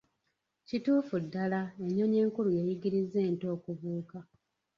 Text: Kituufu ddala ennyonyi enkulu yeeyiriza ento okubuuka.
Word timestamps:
Kituufu 0.67 1.15
ddala 1.23 1.61
ennyonyi 1.85 2.17
enkulu 2.23 2.49
yeeyiriza 2.57 3.19
ento 3.29 3.45
okubuuka. 3.55 4.19